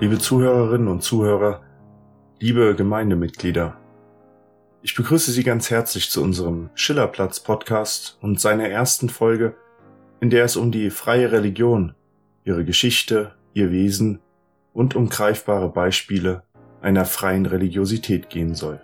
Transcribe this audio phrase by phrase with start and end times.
[0.00, 1.60] Liebe Zuhörerinnen und Zuhörer,
[2.38, 3.76] liebe Gemeindemitglieder,
[4.80, 9.56] ich begrüße Sie ganz herzlich zu unserem Schillerplatz-Podcast und seiner ersten Folge,
[10.20, 11.94] in der es um die freie Religion,
[12.44, 14.20] ihre Geschichte, ihr Wesen
[14.72, 16.44] und um greifbare Beispiele
[16.80, 18.80] einer freien Religiosität gehen soll.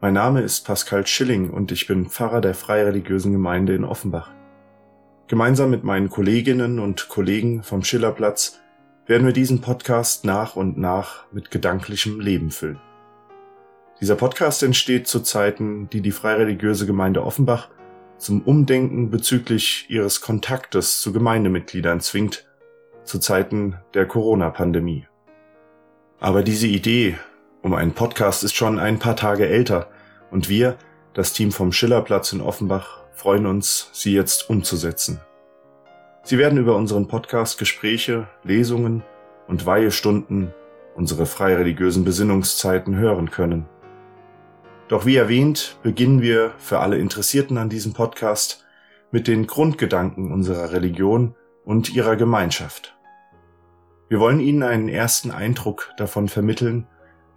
[0.00, 4.30] Mein Name ist Pascal Schilling und ich bin Pfarrer der Freireligiösen Gemeinde in Offenbach.
[5.26, 8.60] Gemeinsam mit meinen Kolleginnen und Kollegen vom Schillerplatz
[9.06, 12.80] werden wir diesen Podcast nach und nach mit gedanklichem Leben füllen.
[14.00, 17.68] Dieser Podcast entsteht zu Zeiten, die die Freireligiöse Gemeinde Offenbach
[18.16, 22.46] zum Umdenken bezüglich ihres Kontaktes zu Gemeindemitgliedern zwingt,
[23.04, 25.06] zu Zeiten der Corona-Pandemie.
[26.18, 27.18] Aber diese Idee
[27.62, 29.90] um einen Podcast ist schon ein paar Tage älter
[30.30, 30.76] und wir,
[31.12, 35.20] das Team vom Schillerplatz in Offenbach, freuen uns, sie jetzt umzusetzen.
[36.22, 39.02] Sie werden über unseren Podcast Gespräche, Lesungen
[39.48, 40.52] und Weihestunden,
[40.94, 43.66] unsere freireligiösen Besinnungszeiten hören können.
[44.88, 48.66] Doch wie erwähnt, beginnen wir für alle Interessierten an diesem Podcast
[49.10, 52.96] mit den Grundgedanken unserer Religion und ihrer Gemeinschaft.
[54.08, 56.86] Wir wollen Ihnen einen ersten Eindruck davon vermitteln,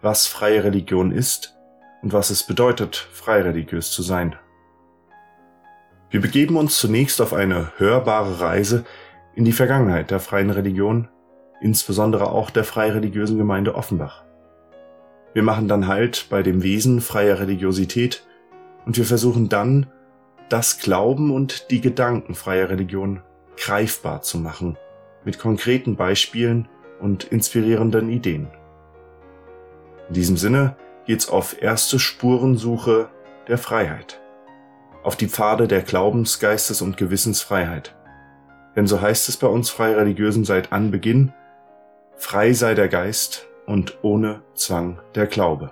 [0.02, 1.56] was freie Religion ist
[2.02, 4.36] und was es bedeutet, freireligiös zu sein.
[6.14, 8.84] Wir begeben uns zunächst auf eine hörbare Reise
[9.34, 11.08] in die Vergangenheit der freien Religion,
[11.60, 14.22] insbesondere auch der freireligiösen Gemeinde Offenbach.
[15.32, 18.24] Wir machen dann Halt bei dem Wesen freier Religiosität
[18.86, 19.88] und wir versuchen dann,
[20.48, 23.20] das Glauben und die Gedanken freier Religion
[23.56, 24.78] greifbar zu machen,
[25.24, 26.68] mit konkreten Beispielen
[27.00, 28.46] und inspirierenden Ideen.
[30.06, 30.76] In diesem Sinne
[31.06, 33.08] geht's auf erste Spurensuche
[33.48, 34.20] der Freiheit
[35.04, 37.94] auf die Pfade der Glaubens-, Geistes- und Gewissensfreiheit.
[38.74, 41.32] Denn so heißt es bei uns Freireligiösen seit Anbeginn,
[42.16, 45.70] frei sei der Geist und ohne Zwang der Glaube.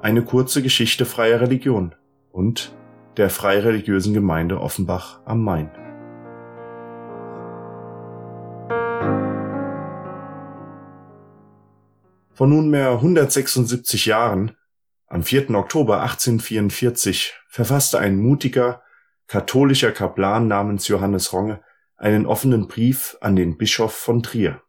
[0.00, 1.94] Eine kurze Geschichte freier Religion
[2.32, 2.74] und
[3.18, 5.70] der freireligiösen Gemeinde Offenbach am Main.
[12.38, 14.56] Vor nunmehr 176 Jahren,
[15.08, 15.50] am 4.
[15.56, 18.80] Oktober 1844, verfasste ein mutiger,
[19.26, 21.60] katholischer Kaplan namens Johannes Ronge
[21.96, 24.62] einen offenen Brief an den Bischof von Trier.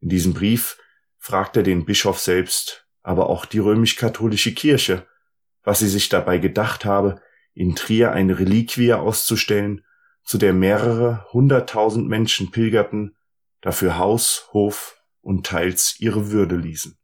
[0.00, 0.76] In diesem Brief
[1.16, 5.06] fragt er den Bischof selbst, aber auch die römisch-katholische Kirche,
[5.62, 7.22] was sie sich dabei gedacht habe,
[7.54, 9.86] in Trier eine Reliquie auszustellen,
[10.22, 13.16] zu der mehrere hunderttausend Menschen pilgerten,
[13.62, 16.98] dafür Haus, Hof und teils ihre Würde ließen.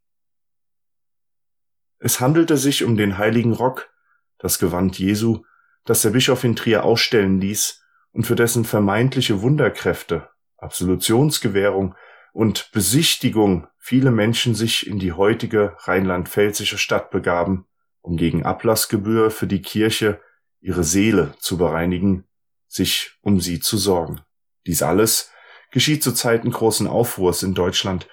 [1.97, 3.89] Es handelte sich um den heiligen Rock,
[4.37, 5.43] das Gewand Jesu,
[5.85, 11.95] das der Bischof in Trier ausstellen ließ und für dessen vermeintliche Wunderkräfte, Absolutionsgewährung
[12.31, 17.65] und Besichtigung viele Menschen sich in die heutige rheinland-pfälzische Stadt begaben,
[18.01, 20.21] um gegen Ablassgebühr für die Kirche
[20.61, 22.25] ihre Seele zu bereinigen,
[22.67, 24.21] sich um sie zu sorgen.
[24.67, 25.31] Dies alles
[25.71, 28.07] geschieht zu Zeiten großen Aufruhrs in Deutschland,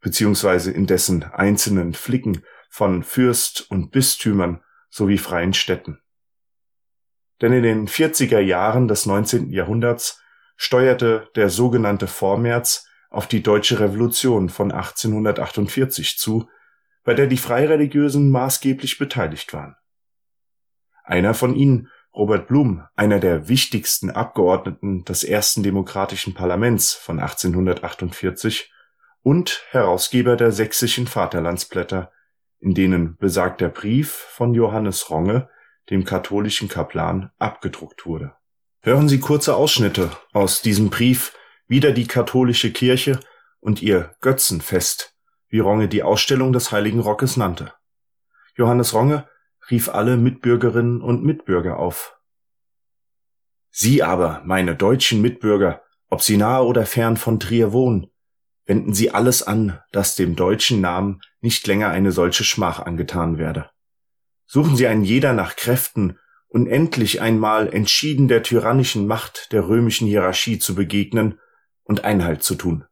[0.00, 6.00] beziehungsweise in dessen einzelnen Flicken von Fürst und Bistümern sowie freien Städten.
[7.40, 9.50] Denn in den 40er Jahren des 19.
[9.50, 10.20] Jahrhunderts
[10.56, 16.48] steuerte der sogenannte Vormärz auf die deutsche Revolution von 1848 zu,
[17.04, 19.76] bei der die Freireligiösen maßgeblich beteiligt waren.
[21.04, 28.70] Einer von ihnen Robert Blum, einer der wichtigsten Abgeordneten des ersten demokratischen Parlaments von 1848
[29.22, 32.12] und Herausgeber der Sächsischen Vaterlandsblätter,
[32.60, 35.48] in denen besagter Brief von Johannes Ronge,
[35.90, 38.34] dem katholischen Kaplan, abgedruckt wurde.
[38.80, 41.34] Hören Sie kurze Ausschnitte aus diesem Brief
[41.66, 43.20] Wieder die katholische Kirche
[43.60, 45.14] und ihr Götzenfest,
[45.48, 47.72] wie Ronge die Ausstellung des Heiligen Rockes nannte.
[48.54, 49.26] Johannes Ronge
[49.72, 52.16] rief alle Mitbürgerinnen und Mitbürger auf.
[53.70, 58.12] Sie aber, meine deutschen Mitbürger, ob sie nahe oder fern von Trier wohnen,
[58.66, 63.70] wenden Sie alles an, dass dem deutschen Namen nicht länger eine solche Schmach angetan werde.
[64.46, 70.58] Suchen Sie einen jeder nach Kräften, unendlich einmal entschieden der tyrannischen Macht der römischen Hierarchie
[70.58, 71.40] zu begegnen
[71.82, 72.84] und Einhalt zu tun.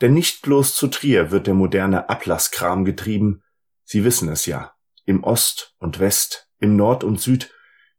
[0.00, 3.42] Denn nicht bloß zu Trier wird der moderne Ablasskram getrieben,
[3.84, 4.72] Sie wissen es ja.
[5.04, 7.52] Im Ost und West, im Nord und Süd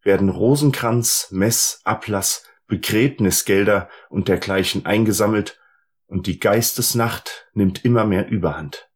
[0.03, 5.59] werden Rosenkranz, Mess, Ablass, Begräbnisgelder und dergleichen eingesammelt,
[6.07, 8.89] und die Geistesnacht nimmt immer mehr Überhand.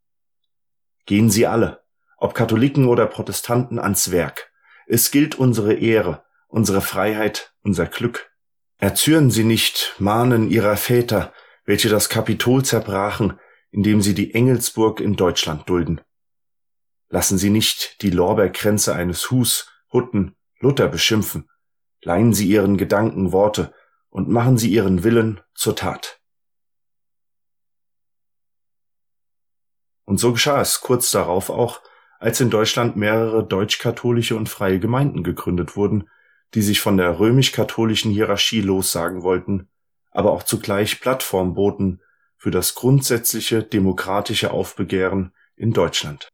[1.05, 1.83] Gehen Sie alle,
[2.17, 4.51] ob Katholiken oder Protestanten, ans Werk.
[4.85, 8.29] Es gilt unsere Ehre, unsere Freiheit, unser Glück.
[8.79, 11.33] Erzürnen Sie nicht Mahnen Ihrer Väter,
[11.65, 13.39] welche das Kapitol zerbrachen,
[13.71, 16.01] indem sie die Engelsburg in Deutschland dulden.
[17.09, 21.49] Lassen Sie nicht die Lorbeerkränze eines Hus, Hutten, Luther beschimpfen.
[22.01, 23.73] Leihen Sie Ihren Gedanken Worte
[24.09, 26.19] und machen Sie Ihren Willen zur Tat.
[30.05, 31.81] Und so geschah es kurz darauf auch,
[32.19, 36.09] als in Deutschland mehrere deutsch-katholische und freie Gemeinden gegründet wurden,
[36.53, 39.69] die sich von der römisch-katholischen Hierarchie lossagen wollten,
[40.11, 42.01] aber auch zugleich Plattform boten
[42.37, 46.29] für das grundsätzliche demokratische Aufbegehren in Deutschland.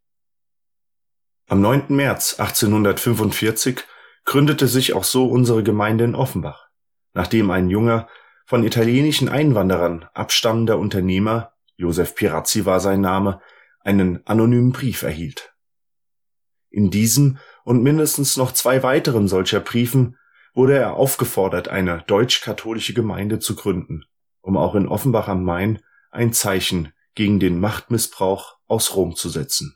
[1.51, 1.87] Am 9.
[1.89, 3.81] März 1845
[4.23, 6.69] gründete sich auch so unsere Gemeinde in Offenbach,
[7.13, 8.07] nachdem ein junger,
[8.45, 13.41] von italienischen Einwanderern abstammender Unternehmer, Josef Pirazzi war sein Name,
[13.81, 15.53] einen anonymen Brief erhielt.
[16.69, 20.17] In diesem und mindestens noch zwei weiteren solcher Briefen
[20.53, 24.05] wurde er aufgefordert, eine deutsch-katholische Gemeinde zu gründen,
[24.39, 25.81] um auch in Offenbach am Main
[26.11, 29.75] ein Zeichen gegen den Machtmissbrauch aus Rom zu setzen.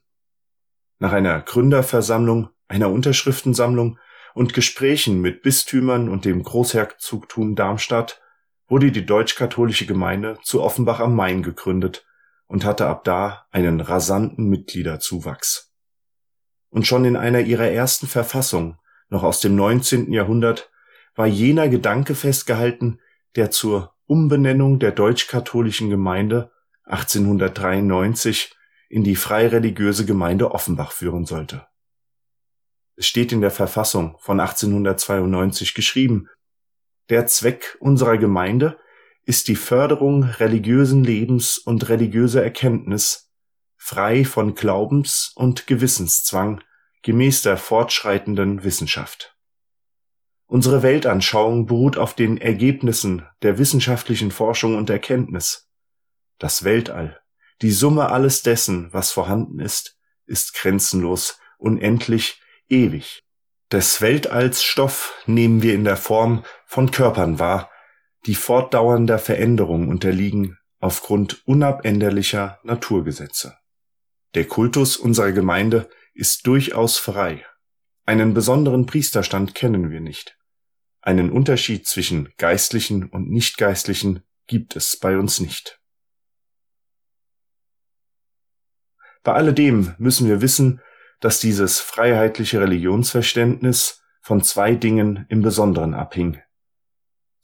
[0.99, 3.99] Nach einer Gründerversammlung, einer Unterschriftensammlung
[4.33, 8.21] und Gesprächen mit Bistümern und dem Großherzogtum Darmstadt
[8.67, 12.05] wurde die deutsch-katholische Gemeinde zu Offenbach am Main gegründet
[12.47, 15.73] und hatte ab da einen rasanten Mitgliederzuwachs.
[16.69, 18.77] Und schon in einer ihrer ersten Verfassungen,
[19.09, 20.11] noch aus dem 19.
[20.11, 20.71] Jahrhundert,
[21.15, 22.99] war jener Gedanke festgehalten,
[23.35, 26.51] der zur Umbenennung der deutsch-katholischen Gemeinde
[26.85, 28.55] 1893
[28.89, 31.67] in die freireligiöse Gemeinde Offenbach führen sollte.
[32.95, 36.29] Es steht in der Verfassung von 1892 geschrieben,
[37.09, 38.79] der Zweck unserer Gemeinde
[39.25, 43.31] ist die Förderung religiösen Lebens und religiöser Erkenntnis,
[43.77, 46.63] frei von Glaubens- und Gewissenszwang,
[47.03, 49.37] gemäß der fortschreitenden Wissenschaft.
[50.47, 55.69] Unsere Weltanschauung beruht auf den Ergebnissen der wissenschaftlichen Forschung und Erkenntnis.
[56.39, 57.19] Das Weltall,
[57.61, 63.23] die Summe alles dessen, was vorhanden ist, ist grenzenlos, unendlich, ewig.
[63.71, 67.71] Des Weltalls Stoff nehmen wir in der Form von Körpern wahr,
[68.25, 73.57] die fortdauernder Veränderung unterliegen aufgrund unabänderlicher Naturgesetze.
[74.35, 77.45] Der Kultus unserer Gemeinde ist durchaus frei.
[78.05, 80.37] Einen besonderen Priesterstand kennen wir nicht.
[81.01, 85.79] Einen Unterschied zwischen Geistlichen und Nichtgeistlichen gibt es bei uns nicht.
[89.25, 90.79] Bei alledem müssen wir wissen,
[91.19, 96.39] dass dieses freiheitliche Religionsverständnis von zwei Dingen im Besonderen abhing,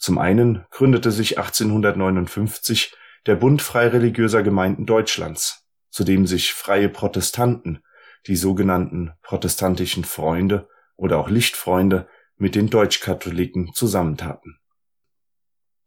[0.01, 2.95] zum einen gründete sich 1859
[3.27, 7.83] der Bund freireligiöser Gemeinden Deutschlands, zu dem sich freie Protestanten,
[8.25, 14.57] die sogenannten protestantischen Freunde oder auch Lichtfreunde, mit den Deutschkatholiken zusammentaten.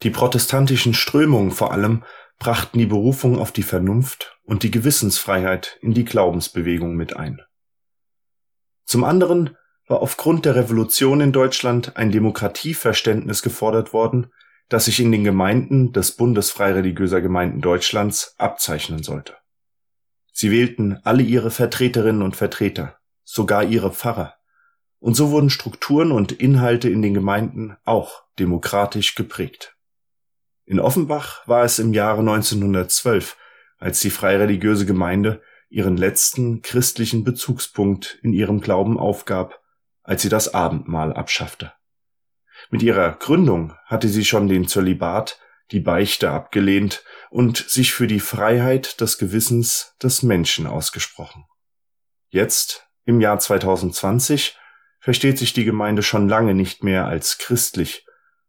[0.04, 2.04] Die protestantischen Strömungen vor allem
[2.38, 7.40] brachten die Berufung auf die Vernunft und die Gewissensfreiheit in die Glaubensbewegung mit ein.
[8.84, 14.32] Zum anderen war aufgrund der Revolution in Deutschland ein Demokratieverständnis gefordert worden,
[14.68, 19.34] das sich in den Gemeinden des Bundes freireligiöser Gemeinden Deutschlands abzeichnen sollte.
[20.32, 24.34] Sie wählten alle ihre Vertreterinnen und Vertreter, sogar ihre Pfarrer,
[24.98, 29.73] und so wurden Strukturen und Inhalte in den Gemeinden auch demokratisch geprägt.
[30.66, 33.36] In Offenbach war es im Jahre 1912,
[33.78, 39.60] als die freireligiöse Gemeinde ihren letzten christlichen Bezugspunkt in ihrem Glauben aufgab
[40.04, 41.72] als sie das Abendmahl abschaffte.
[42.70, 45.40] Mit ihrer Gründung hatte sie schon den Zölibat,
[45.72, 51.46] die Beichte abgelehnt und sich für die Freiheit des Gewissens des Menschen ausgesprochen.
[52.28, 54.56] Jetzt, im Jahr 2020,
[55.00, 58.06] versteht sich die Gemeinde schon lange nicht mehr als christlich,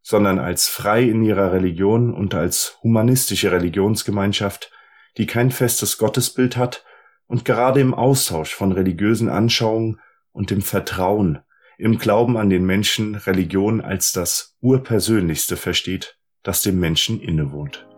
[0.08, 4.70] sondern als frei in ihrer Religion und als humanistische Religionsgemeinschaft,
[5.16, 6.84] die kein festes Gottesbild hat
[7.26, 9.98] und gerade im Austausch von religiösen Anschauungen
[10.30, 11.40] und im Vertrauen
[11.76, 17.88] im Glauben an den Menschen Religion als das Urpersönlichste versteht, das dem Menschen innewohnt.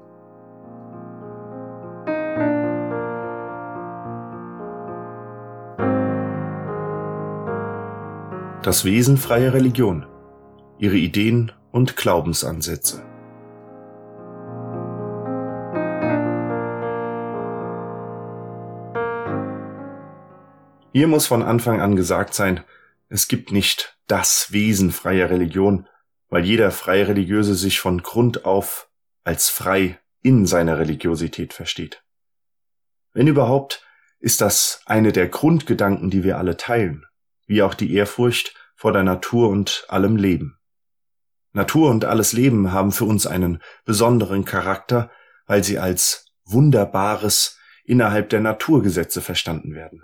[8.63, 10.07] Das Wesen freier Religion,
[10.79, 13.05] ihre Ideen und Glaubensansätze.
[20.93, 22.65] Hier muss von Anfang an gesagt sein,
[23.09, 25.87] es gibt nicht das Wesen freier Religion,
[26.29, 28.91] weil jeder freie Religiöse sich von Grund auf
[29.23, 32.03] als frei in seiner Religiosität versteht.
[33.13, 33.87] Wenn überhaupt,
[34.19, 37.07] ist das eine der Grundgedanken, die wir alle teilen,
[37.47, 40.58] wie auch die Ehrfurcht vor der Natur und allem Leben.
[41.53, 45.11] Natur und alles Leben haben für uns einen besonderen Charakter,
[45.47, 50.03] weil sie als Wunderbares innerhalb der Naturgesetze verstanden werden.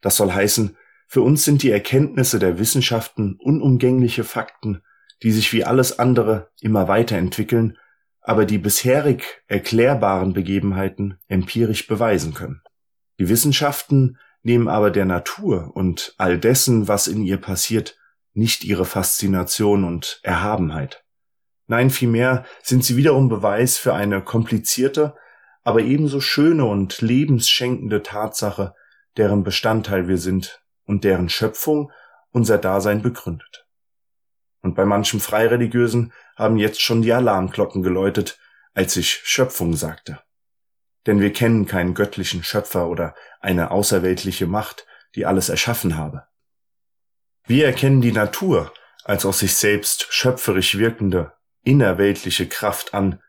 [0.00, 0.76] Das soll heißen,
[1.08, 4.82] für uns sind die Erkenntnisse der Wissenschaften unumgängliche Fakten,
[5.22, 7.78] die sich wie alles andere immer weiterentwickeln,
[8.20, 12.62] aber die bisherig erklärbaren Begebenheiten empirisch beweisen können.
[13.18, 17.96] Die Wissenschaften nehmen aber der Natur und all dessen, was in ihr passiert,
[18.36, 21.04] nicht ihre Faszination und Erhabenheit.
[21.66, 25.16] Nein, vielmehr sind sie wiederum Beweis für eine komplizierte,
[25.64, 28.74] aber ebenso schöne und lebensschenkende Tatsache,
[29.16, 31.90] deren Bestandteil wir sind und deren Schöpfung
[32.30, 33.66] unser Dasein begründet.
[34.62, 38.38] Und bei manchem Freireligiösen haben jetzt schon die Alarmglocken geläutet,
[38.74, 40.20] als ich Schöpfung sagte.
[41.06, 46.26] Denn wir kennen keinen göttlichen Schöpfer oder eine außerweltliche Macht, die alles erschaffen habe.
[47.48, 48.72] Wir erkennen die Natur
[49.04, 53.20] als aus sich selbst schöpferisch wirkende, innerweltliche Kraft an,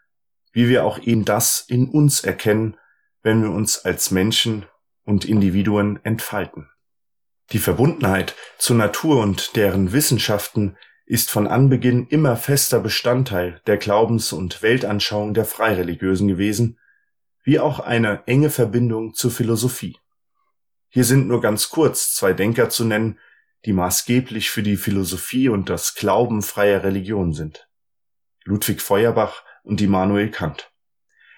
[0.52, 2.78] wie wir auch eben das in uns erkennen,
[3.22, 4.66] wenn wir uns als Menschen
[5.04, 6.68] und Individuen entfalten.
[7.52, 14.34] Die Verbundenheit zur Natur und deren Wissenschaften ist von Anbeginn immer fester Bestandteil der Glaubens-
[14.34, 16.80] und Weltanschauung der Freireligiösen gewesen,
[17.44, 19.96] wie auch eine enge Verbindung zur Philosophie.
[20.90, 23.20] Hier sind nur ganz kurz zwei Denker zu nennen,
[23.66, 27.70] die maßgeblich für die Philosophie und das Glauben freier Religion sind.
[28.44, 30.72] Ludwig Feuerbach und Immanuel Kant.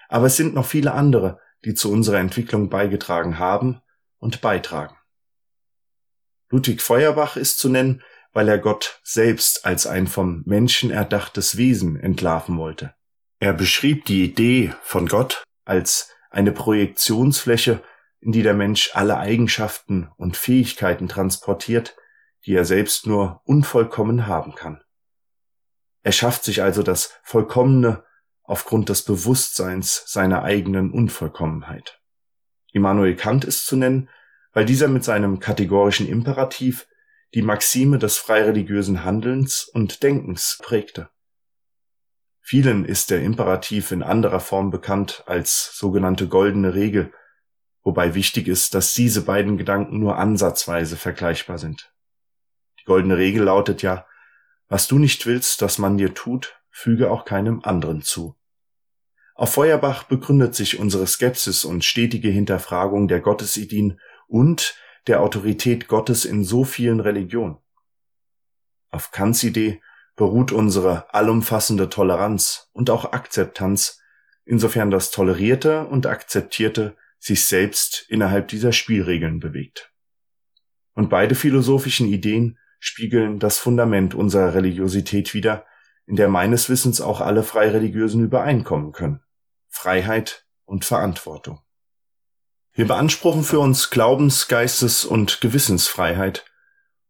[0.10, 3.82] Aber es sind noch viele andere, die zu unserer Entwicklung beigetragen haben
[4.18, 4.96] und beitragen.
[6.50, 12.00] Ludwig Feuerbach ist zu nennen, weil er Gott selbst als ein vom Menschen erdachtes Wesen
[12.00, 12.94] entlarven wollte.
[13.40, 17.82] Er beschrieb die Idee von Gott als eine Projektionsfläche,
[18.20, 21.96] in die der Mensch alle Eigenschaften und Fähigkeiten transportiert,
[22.50, 24.82] die er selbst nur unvollkommen haben kann.
[26.02, 28.04] Er schafft sich also das Vollkommene
[28.42, 32.02] aufgrund des Bewusstseins seiner eigenen Unvollkommenheit.
[32.74, 34.10] Immanuel Kant ist zu nennen,
[34.52, 36.88] weil dieser mit seinem kategorischen Imperativ
[37.36, 41.12] die Maxime des freireligiösen Handelns und Denkens prägte.
[42.42, 47.14] Vielen ist der Imperativ in anderer Form bekannt als sogenannte goldene Regel,
[47.84, 51.94] wobei wichtig ist, dass diese beiden Gedanken nur ansatzweise vergleichbar sind.
[52.90, 54.08] Goldene Regel lautet ja,
[54.68, 58.36] was du nicht willst, dass man dir tut, füge auch keinem anderen zu.
[59.36, 66.26] Auf Feuerbach begründet sich unsere Skepsis und stetige Hinterfragung der Gottesideen und der Autorität Gottes
[66.26, 67.58] in so vielen Religionen.
[68.90, 69.84] Auf Kants Idee
[70.16, 74.02] beruht unsere allumfassende Toleranz und auch Akzeptanz,
[74.46, 79.94] insofern das Tolerierte und Akzeptierte sich selbst innerhalb dieser Spielregeln bewegt.
[80.96, 85.66] Und beide philosophischen Ideen spiegeln das Fundament unserer Religiosität wider,
[86.06, 89.22] in der meines Wissens auch alle Freireligiösen übereinkommen können.
[89.68, 91.62] Freiheit und Verantwortung.
[92.74, 96.46] Wir beanspruchen für uns Glaubens-, Geistes- und Gewissensfreiheit.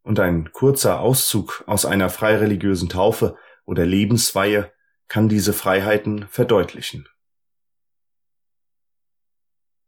[0.02, 4.72] Und ein kurzer Auszug aus einer freireligiösen Taufe oder Lebensweihe
[5.08, 7.08] kann diese Freiheiten verdeutlichen.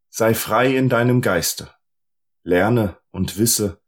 [0.10, 1.74] Sei frei in deinem Geiste.
[2.44, 3.82] Lerne und wisse,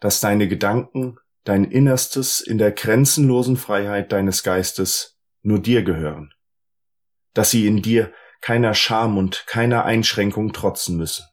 [0.00, 6.34] dass deine Gedanken, dein Innerstes in der grenzenlosen Freiheit deines Geistes nur dir gehören.
[7.32, 8.12] Dass sie in dir
[8.42, 11.24] keiner Scham und keiner Einschränkung trotzen müssen.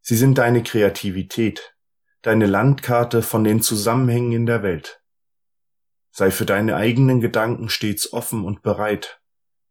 [0.00, 1.76] Sie sind deine Kreativität,
[2.22, 5.00] deine Landkarte von den Zusammenhängen in der Welt.
[6.10, 9.20] Sei für deine eigenen Gedanken stets offen und bereit,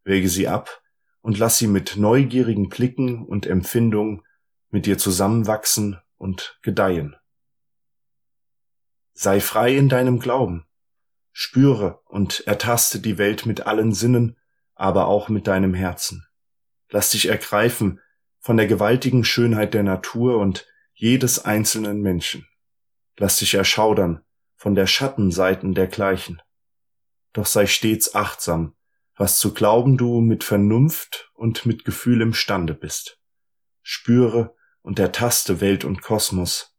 [0.06, 0.84] wäge sie ab
[1.20, 4.24] und lass sie mit neugierigen Blicken und Empfindungen
[4.70, 7.18] mit dir zusammenwachsen und gedeihen.
[9.18, 10.66] Sei frei in deinem Glauben,
[11.32, 14.38] spüre und ertaste die Welt mit allen Sinnen,
[14.74, 16.28] aber auch mit deinem Herzen.
[16.90, 18.02] Lass dich ergreifen
[18.40, 22.46] von der gewaltigen Schönheit der Natur und jedes einzelnen Menschen.
[23.16, 24.22] Lass dich erschaudern
[24.58, 26.42] von der Schattenseiten dergleichen.
[27.32, 28.76] Doch sei stets achtsam,
[29.16, 33.18] was zu glauben du mit Vernunft und mit Gefühl imstande bist.
[33.82, 36.75] Spüre und ertaste Welt und Kosmos,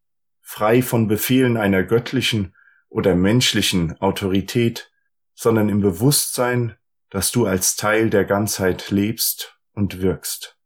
[0.49, 2.55] frei von Befehlen einer göttlichen
[2.89, 4.93] oder menschlichen Autorität,
[5.35, 6.77] sondern im Bewusstsein,
[7.11, 10.57] dass du als Teil der Ganzheit lebst und wirkst.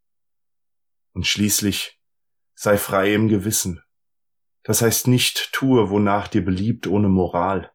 [1.12, 1.98] Und schließlich
[2.54, 3.82] sei frei im Gewissen.
[4.64, 7.72] Das heißt nicht, tue, wonach dir beliebt, ohne Moral.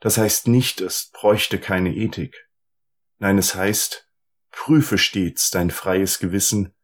[0.00, 2.50] Das heißt nicht, es bräuchte keine Ethik.
[3.18, 4.10] Nein, es heißt,
[4.50, 6.74] prüfe stets dein freies Gewissen,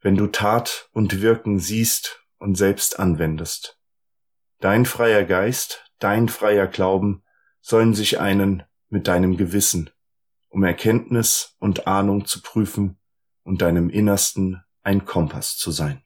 [0.00, 3.76] wenn du Tat und Wirken siehst und selbst anwendest.
[4.58, 7.22] Dein freier Geist, dein freier Glauben
[7.60, 9.90] sollen sich einen mit deinem Gewissen,
[10.48, 12.98] um Erkenntnis und Ahnung zu prüfen
[13.42, 16.02] und deinem Innersten ein Kompass zu sein.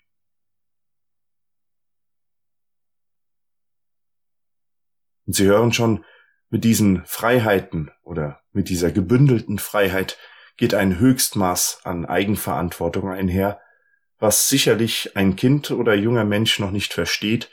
[5.26, 6.04] Und Sie hören schon,
[6.48, 10.18] mit diesen Freiheiten oder mit dieser gebündelten Freiheit
[10.56, 13.60] geht ein Höchstmaß an Eigenverantwortung einher,
[14.18, 17.48] was sicherlich ein Kind oder junger Mensch noch nicht versteht,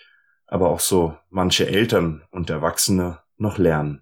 [0.48, 4.02] aber auch so manche Eltern und Erwachsene noch lernen.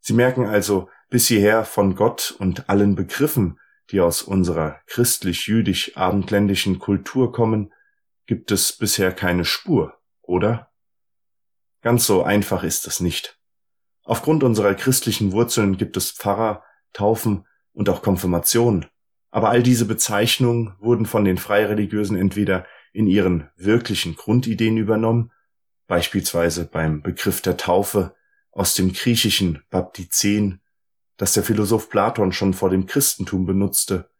[0.00, 7.30] Sie merken also bis hierher von Gott und allen Begriffen, die aus unserer christlich-jüdisch-abendländischen Kultur
[7.30, 7.72] kommen,
[8.26, 10.72] gibt es bisher keine Spur, oder?
[11.82, 13.38] Ganz so einfach ist es nicht.
[14.04, 18.86] Aufgrund unserer christlichen Wurzeln gibt es Pfarrer, Taufen und auch Konfirmation.
[19.30, 25.32] Aber all diese Bezeichnungen wurden von den Freireligiösen entweder in ihren wirklichen Grundideen übernommen,
[25.86, 28.14] beispielsweise beim Begriff der Taufe
[28.50, 30.60] aus dem griechischen Baptizen,
[31.16, 34.10] das der Philosoph Platon schon vor dem Christentum benutzte.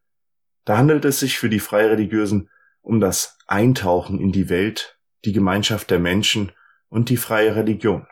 [0.65, 2.49] Da handelt es sich für die Freireligiösen
[2.81, 6.53] um das Eintauchen in die Welt, die Gemeinschaft der Menschen
[6.89, 8.07] und die freie Religion.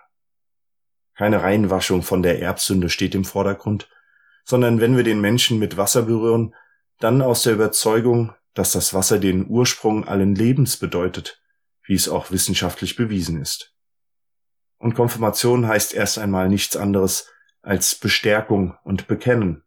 [1.15, 3.89] Keine Reinwaschung von der Erbsünde steht im Vordergrund,
[4.45, 6.55] sondern wenn wir den Menschen mit Wasser berühren,
[6.99, 11.41] dann aus der Überzeugung, dass das Wasser den Ursprung allen Lebens bedeutet,
[11.85, 13.75] wie es auch wissenschaftlich bewiesen ist.
[14.79, 17.29] Und Konfirmation heißt erst einmal nichts anderes
[17.63, 19.63] als Bestärkung und Bekennen.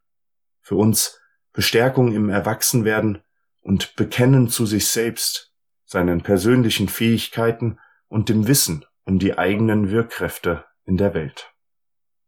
[0.61, 1.19] Für uns
[1.53, 3.21] Bestärkung im Erwachsenwerden
[3.61, 5.53] und Bekennen zu sich selbst,
[5.85, 11.53] seinen persönlichen Fähigkeiten und dem Wissen um die eigenen Wirkkräfte in der Welt.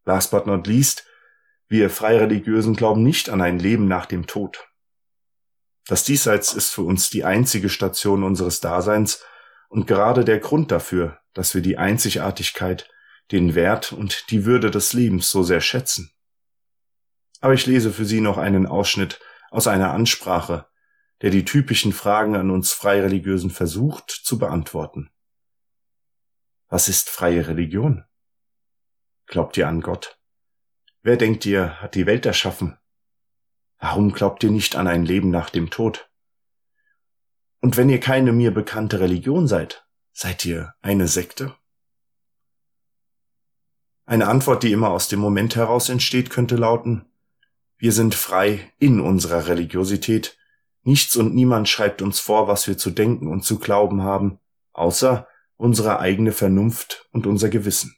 [0.05, 1.07] Last but not least,
[1.67, 4.67] wir Freireligiösen glauben nicht an ein Leben nach dem Tod.
[5.87, 9.23] Das Diesseits ist für uns die einzige Station unseres Daseins
[9.69, 12.89] und gerade der Grund dafür, dass wir die Einzigartigkeit,
[13.31, 16.11] den Wert und die Würde des Lebens so sehr schätzen.
[17.41, 19.19] Aber ich lese für Sie noch einen Ausschnitt
[19.51, 20.67] aus einer Ansprache,
[21.21, 25.11] der die typischen Fragen an uns Freireligiösen versucht zu beantworten.
[26.67, 28.03] Was ist freie Religion?
[29.27, 30.19] Glaubt ihr an Gott?
[31.01, 32.77] Wer denkt ihr, hat die Welt erschaffen?
[33.87, 36.09] Warum glaubt ihr nicht an ein Leben nach dem Tod?
[37.61, 41.53] Und wenn ihr keine mir bekannte Religion seid, seid ihr eine Sekte?
[44.07, 47.05] Eine Antwort, die immer aus dem Moment heraus entsteht, könnte lauten,
[47.77, 50.35] wir sind frei in unserer Religiosität,
[50.81, 54.39] nichts und niemand schreibt uns vor, was wir zu denken und zu glauben haben,
[54.73, 57.95] außer unsere eigene Vernunft und unser Gewissen.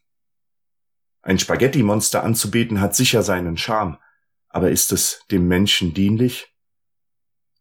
[1.22, 4.00] Ein Spaghetti-Monster anzubeten hat sicher seinen Charme,
[4.58, 6.52] aber ist es dem Menschen dienlich?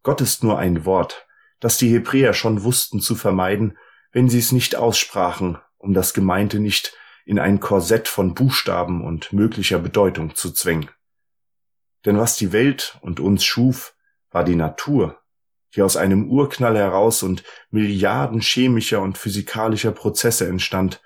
[0.03, 1.27] Gott ist nur ein Wort,
[1.61, 3.77] das die Hebräer schon wussten zu vermeiden,
[4.13, 9.31] wenn sie es nicht aussprachen, um das Gemeinte nicht in ein Korsett von Buchstaben und
[9.35, 10.89] möglicher Bedeutung zu zwängen.
[12.07, 13.95] Denn was die Welt und uns schuf,
[14.31, 15.21] war die Natur,
[15.75, 21.03] die aus einem Urknall heraus und Milliarden chemischer und physikalischer Prozesse entstand.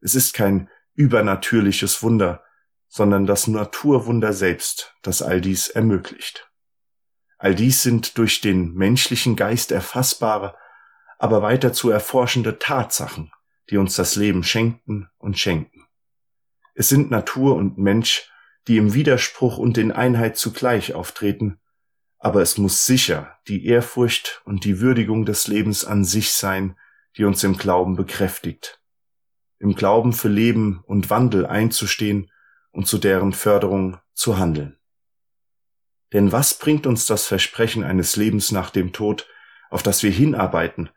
[0.00, 2.44] Es ist kein übernatürliches Wunder,
[2.92, 6.50] sondern das Naturwunder selbst, das all dies ermöglicht.
[7.38, 10.54] All dies sind durch den menschlichen Geist erfassbare,
[11.18, 13.32] aber weiter zu erforschende Tatsachen,
[13.70, 15.86] die uns das Leben schenken und schenken.
[16.74, 18.30] Es sind Natur und Mensch,
[18.68, 21.62] die im Widerspruch und in Einheit zugleich auftreten
[22.24, 26.78] aber es muss sicher die Ehrfurcht und die Würdigung des Lebens an sich sein,
[27.16, 28.80] die uns im Glauben bekräftigt.
[29.58, 32.30] Im Glauben für Leben und Wandel einzustehen
[32.72, 34.76] und zu deren Förderung zu handeln.
[36.12, 39.28] Denn was bringt uns das Versprechen eines Lebens nach dem Tod,
[39.70, 40.90] auf das wir hinarbeiten,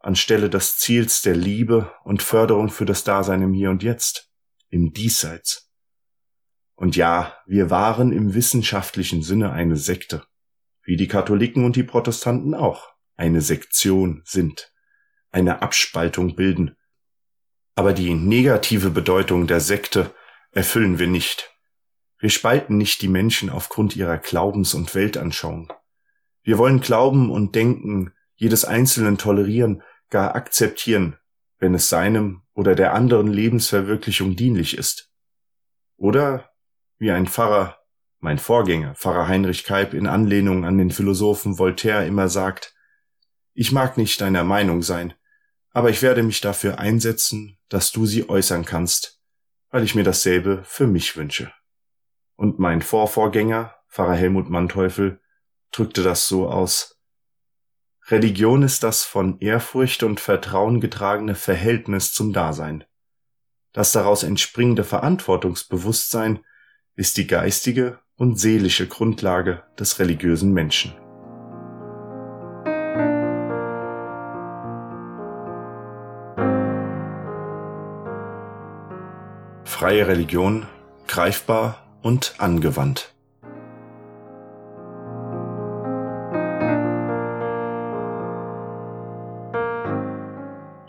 [0.00, 4.30] anstelle des Ziels der Liebe und Förderung für das Dasein im Hier und Jetzt,
[4.68, 5.70] im Diesseits?
[6.74, 10.26] Und ja, wir waren im wissenschaftlichen Sinne eine Sekte
[10.88, 14.72] wie die Katholiken und die Protestanten auch, eine Sektion sind,
[15.30, 16.78] eine Abspaltung bilden.
[17.74, 20.14] Aber die negative Bedeutung der Sekte
[20.58, 21.54] erfüllen wir nicht.
[22.18, 25.72] Wir spalten nicht die Menschen aufgrund ihrer Glaubens- und Weltanschauung.
[26.42, 31.16] Wir wollen Glauben und Denken jedes Einzelnen tolerieren, gar akzeptieren,
[31.60, 35.12] wenn es seinem oder der anderen Lebensverwirklichung dienlich ist.
[35.96, 36.50] Oder,
[36.98, 37.78] wie ein Pfarrer
[38.18, 42.74] mein Vorgänger, Pfarrer Heinrich Kalb, in Anlehnung an den Philosophen Voltaire immer sagt,
[43.54, 45.14] ich mag nicht deiner Meinung sein,
[45.70, 49.17] aber ich werde mich dafür einsetzen, dass du sie äußern kannst,
[49.70, 51.52] weil ich mir dasselbe für mich wünsche.
[52.36, 55.20] Und mein Vorvorgänger, Pfarrer Helmut Manteuffel,
[55.70, 56.98] drückte das so aus,
[58.10, 62.84] Religion ist das von Ehrfurcht und Vertrauen getragene Verhältnis zum Dasein.
[63.72, 66.40] Das daraus entspringende Verantwortungsbewusstsein
[66.94, 70.94] ist die geistige und seelische Grundlage des religiösen Menschen.
[79.88, 80.66] Freie Religion
[81.06, 83.14] greifbar und angewandt.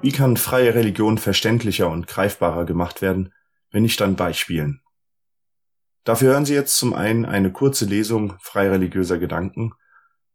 [0.01, 3.33] Wie kann freie Religion verständlicher und greifbarer gemacht werden,
[3.71, 4.81] wenn nicht an Beispielen?
[6.03, 9.71] Dafür hören Sie jetzt zum einen eine kurze Lesung freireligiöser Gedanken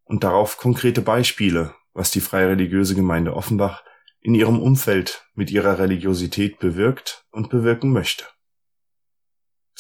[0.05, 3.85] und darauf konkrete Beispiele, was die freireligiöse Gemeinde Offenbach
[4.23, 8.25] in ihrem Umfeld mit ihrer Religiosität bewirkt und bewirken möchte.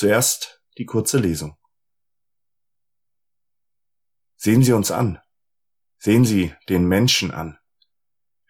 [0.04, 1.56] Zuerst die kurze Lesung.
[4.36, 5.18] Sehen Sie uns an.
[5.96, 7.58] Sehen Sie den Menschen an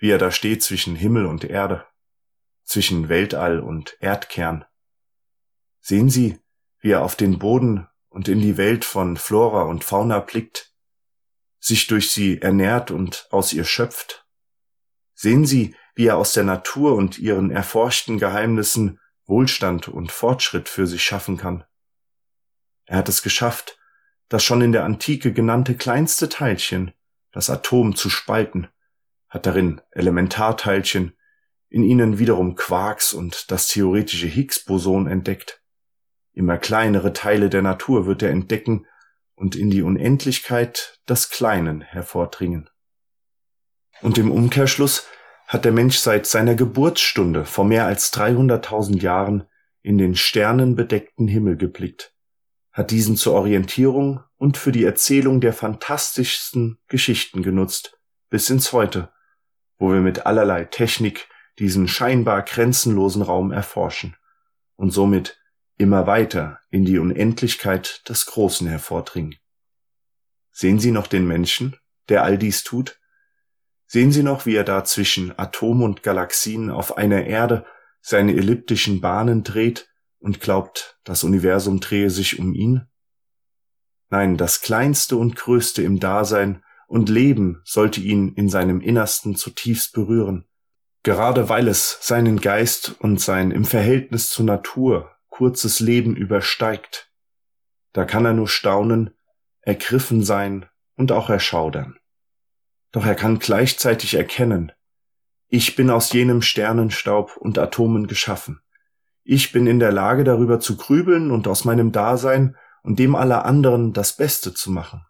[0.04, 1.86] wie er da steht zwischen Himmel und Erde,
[2.64, 4.66] zwischen Weltall und Erdkern.
[5.80, 6.40] Sehen Sie,
[6.80, 10.74] wie er auf den Boden und in die Welt von Flora und Fauna blickt,
[11.58, 14.26] sich durch sie ernährt und aus ihr schöpft.
[15.14, 20.86] Sehen Sie, wie er aus der Natur und ihren erforschten Geheimnissen Wohlstand und Fortschritt für
[20.86, 21.64] sich schaffen kann.
[22.86, 23.78] Er hat es geschafft,
[24.28, 26.92] das schon in der Antike genannte kleinste Teilchen,
[27.32, 28.68] das Atom, zu spalten
[29.34, 31.12] hat darin Elementarteilchen,
[31.68, 35.60] in ihnen wiederum Quarks und das theoretische Higgs-Boson entdeckt.
[36.32, 38.86] Immer kleinere Teile der Natur wird er entdecken
[39.34, 42.70] und in die Unendlichkeit des Kleinen hervordringen.
[44.02, 45.08] Und im Umkehrschluss
[45.54, 49.44] hat der Mensch seit seiner Geburtsstunde vor mehr als 300.000 Jahren
[49.82, 52.12] in den sternenbedeckten Himmel geblickt,
[52.72, 59.12] hat diesen zur Orientierung und für die Erzählung der fantastischsten Geschichten genutzt, bis ins Heute,
[59.78, 61.28] wo wir mit allerlei Technik
[61.60, 64.16] diesen scheinbar grenzenlosen Raum erforschen
[64.74, 65.40] und somit
[65.78, 69.36] immer weiter in die Unendlichkeit des Großen hervordringen.
[70.50, 71.76] Sehen Sie noch den Menschen,
[72.08, 72.98] der all dies tut?
[73.94, 77.64] Sehen Sie noch, wie er da zwischen Atom und Galaxien auf einer Erde
[78.00, 82.88] seine elliptischen Bahnen dreht und glaubt, das Universum drehe sich um ihn?
[84.10, 89.92] Nein, das Kleinste und Größte im Dasein und Leben sollte ihn in seinem Innersten zutiefst
[89.92, 90.44] berühren,
[91.04, 97.12] gerade weil es seinen Geist und sein im Verhältnis zur Natur kurzes Leben übersteigt.
[97.92, 99.14] Da kann er nur staunen,
[99.60, 101.96] ergriffen sein und auch erschaudern.
[102.94, 104.70] Doch er kann gleichzeitig erkennen,
[105.48, 108.60] ich bin aus jenem Sternenstaub und Atomen geschaffen.
[109.24, 113.44] Ich bin in der Lage darüber zu grübeln und aus meinem Dasein und dem aller
[113.46, 115.04] anderen das Beste zu machen.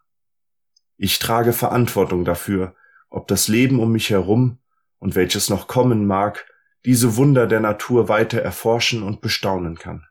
[0.97, 2.73] Ich trage Verantwortung dafür,
[3.11, 4.57] ob das Leben um mich herum
[4.97, 6.51] und welches noch kommen mag,
[6.85, 10.07] diese Wunder der Natur weiter erforschen und bestaunen kann.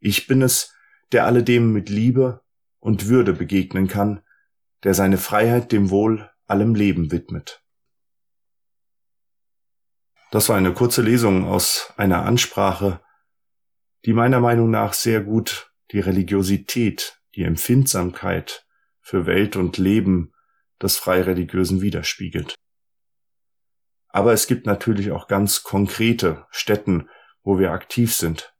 [0.00, 0.74] Ich bin es,
[1.12, 2.40] der alledem mit Liebe
[2.80, 4.20] und Würde begegnen kann,
[4.82, 7.62] der seine Freiheit dem Wohl allem Leben widmet.
[10.30, 13.00] Das war eine kurze Lesung aus einer Ansprache,
[14.04, 18.66] die meiner Meinung nach sehr gut die Religiosität, die Empfindsamkeit
[19.00, 20.32] für Welt und Leben
[20.82, 22.54] des Freireligiösen widerspiegelt.
[24.08, 27.08] Aber es gibt natürlich auch ganz konkrete Städten,
[27.42, 28.54] wo wir aktiv sind.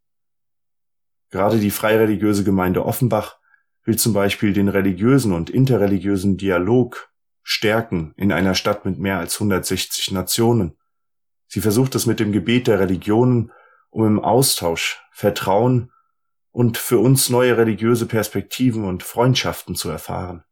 [1.31, 3.39] Gerade die freireligiöse Gemeinde Offenbach
[3.83, 7.11] will zum Beispiel den religiösen und interreligiösen Dialog
[7.45, 10.77] stärken in einer Stadt mit mehr als 160 Nationen.
[11.47, 13.53] Sie versucht es mit dem Gebet der Religionen,
[13.91, 15.93] um im Austausch Vertrauen
[16.51, 20.43] und für uns neue religiöse Perspektiven und Freundschaften zu erfahren.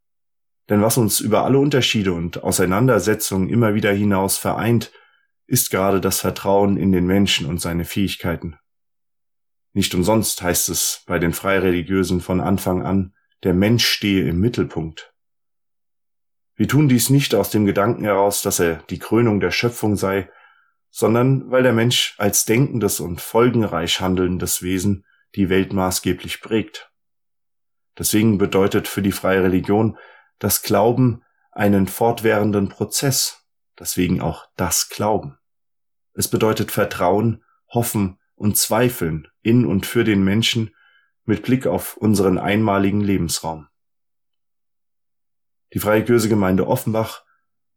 [0.69, 4.93] Denn was uns über alle Unterschiede und Auseinandersetzungen immer wieder hinaus vereint,
[5.47, 8.57] ist gerade das Vertrauen in den Menschen und seine Fähigkeiten.
[9.73, 15.12] Nicht umsonst heißt es bei den Freireligiösen von Anfang an, der Mensch stehe im Mittelpunkt.
[16.63, 20.31] Wir tun dies nicht aus dem Gedanken heraus, dass er die Krönung der Schöpfung sei,
[20.91, 26.93] sondern weil der Mensch als denkendes und folgenreich handelndes Wesen die Welt maßgeblich prägt.
[27.99, 29.99] Deswegen bedeutet für die freie Religion
[30.39, 33.45] das Glauben einen fortwährenden Prozess,
[33.77, 35.39] deswegen auch das Glauben.
[36.15, 37.43] Es bedeutet Vertrauen,
[37.75, 40.71] Hoffen und Zweifeln in und für den Menschen
[41.25, 43.67] mit Blick auf unseren einmaligen Lebensraum.
[45.73, 47.25] Die Freikirche Gemeinde Offenbach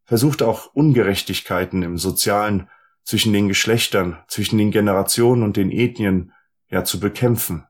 [0.04, 2.68] versucht auch Ungerechtigkeiten im Sozialen
[3.02, 6.32] zwischen den Geschlechtern, zwischen den Generationen und den Ethnien
[6.68, 7.66] ja zu bekämpfen,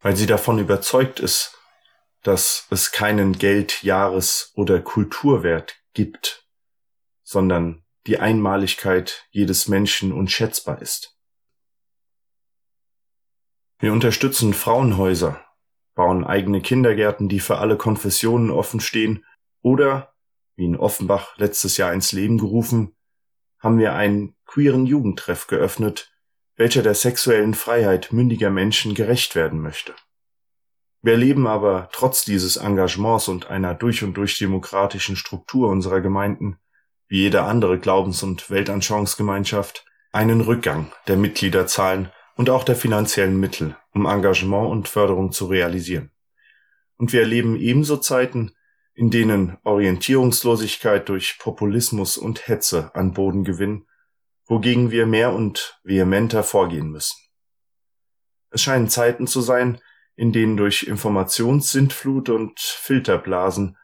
[0.00, 1.56] weil sie davon überzeugt ist,
[2.22, 6.46] dass es keinen Geld-, Jahres- oder Kulturwert gibt,
[7.22, 11.16] sondern die Einmaligkeit jedes Menschen unschätzbar ist.
[13.78, 15.44] Wir unterstützen Frauenhäuser,
[15.94, 19.24] bauen eigene Kindergärten, die für alle Konfessionen offen stehen,
[19.62, 20.14] oder,
[20.56, 22.94] wie in Offenbach letztes Jahr ins Leben gerufen,
[23.58, 26.12] haben wir einen queeren Jugendtreff geöffnet,
[26.56, 29.94] welcher der sexuellen Freiheit mündiger Menschen gerecht werden möchte.
[31.02, 36.58] Wir erleben aber trotz dieses Engagements und einer durch und durch demokratischen Struktur unserer Gemeinden,
[37.08, 43.76] wie jede andere Glaubens- und Weltanschauungsgemeinschaft, einen Rückgang der Mitgliederzahlen und auch der finanziellen Mittel,
[43.92, 46.10] um Engagement und Förderung zu realisieren.
[46.96, 48.52] Und wir erleben ebenso Zeiten,
[49.00, 53.86] in denen Orientierungslosigkeit durch Populismus und Hetze an Boden gewinnen,
[54.44, 57.16] wogegen wir mehr und vehementer vorgehen müssen.
[58.50, 59.80] Es scheinen Zeiten zu sein,
[60.16, 63.78] in denen durch Informationssintflut und Filterblasen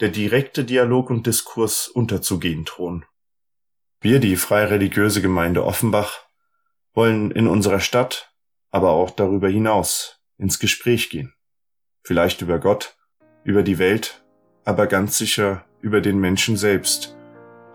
[0.00, 3.04] der direkte Dialog und Diskurs unterzugehen drohen.
[4.00, 6.26] Wir, die freireligiöse Gemeinde Offenbach,
[6.92, 8.34] wollen in unserer Stadt,
[8.72, 11.36] aber auch darüber hinaus ins Gespräch gehen.
[12.02, 12.96] Vielleicht über Gott,
[13.44, 14.25] über die Welt,
[14.66, 17.16] aber ganz sicher über den Menschen selbst,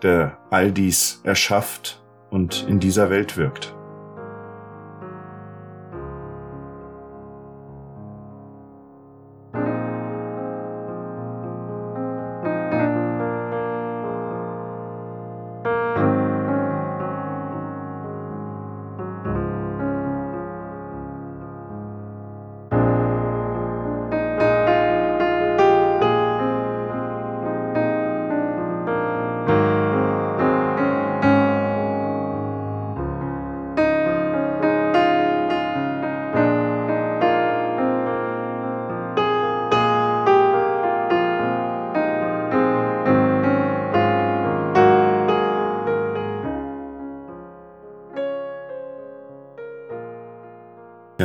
[0.02, 2.00] der all dies erschafft
[2.30, 3.74] und in dieser Welt wirkt.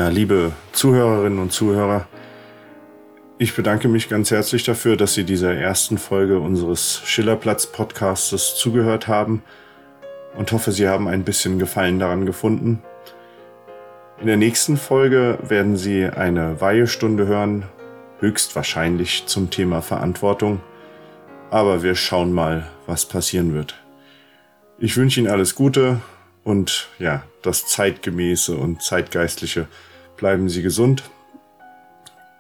[0.08, 2.08] Ja, liebe Zuhörerinnen und Zuhörer,
[3.40, 9.44] ich bedanke mich ganz herzlich dafür, dass Sie dieser ersten Folge unseres Schillerplatz-Podcastes zugehört haben
[10.38, 12.82] und hoffe, Sie haben ein bisschen Gefallen daran gefunden.
[14.22, 17.66] In der nächsten Folge werden Sie eine Weihestunde hören,
[18.22, 20.62] höchstwahrscheinlich zum Thema Verantwortung,
[21.50, 23.76] aber wir schauen mal, was passieren wird.
[24.80, 26.00] Ich wünsche Ihnen alles Gute
[26.46, 29.68] und ja, das Zeitgemäße und Zeitgeistliche
[30.18, 31.04] bleiben Sie gesund.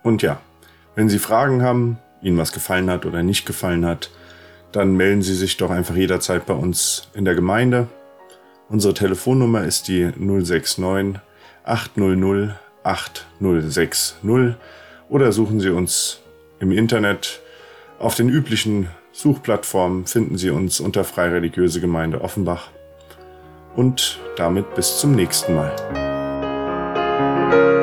[0.03, 0.41] Und ja,
[0.95, 4.09] wenn Sie Fragen haben, Ihnen was gefallen hat oder nicht gefallen hat,
[4.71, 7.87] dann melden Sie sich doch einfach jederzeit bei uns in der Gemeinde.
[8.69, 11.21] Unsere Telefonnummer ist die 069
[11.63, 12.55] 800
[12.87, 14.55] 8060
[15.09, 16.21] oder suchen Sie uns
[16.59, 17.41] im Internet.
[17.99, 22.69] Auf den üblichen Suchplattformen finden Sie uns unter Freireligiöse Gemeinde Offenbach.
[23.75, 26.06] Und damit bis zum nächsten Mal.
[27.49, 27.76] Thank you.